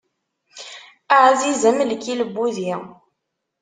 Aɛziz 1.15 1.61
am 1.69 1.79
lkil 1.91 2.19
n 2.27 2.29
wudi. 2.33 2.71